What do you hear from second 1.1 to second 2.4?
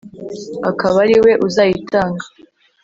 we uzayitanga